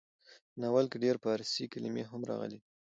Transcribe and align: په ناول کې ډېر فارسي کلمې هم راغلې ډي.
په 0.51 0.57
ناول 0.61 0.85
کې 0.91 0.97
ډېر 1.03 1.15
فارسي 1.23 1.63
کلمې 1.73 2.03
هم 2.11 2.21
راغلې 2.29 2.57
ډي. 2.61 2.61